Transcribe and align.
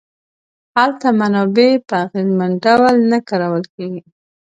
هلته 0.75 1.07
منابع 1.19 1.71
په 1.87 1.93
اغېزمن 2.05 2.51
ډول 2.65 2.95
نه 3.11 3.19
کارول 3.29 3.63
کیږي. 3.75 4.03